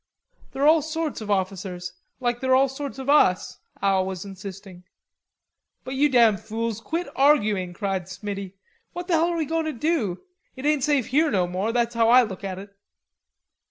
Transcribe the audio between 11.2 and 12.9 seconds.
no more, that's how I look at it."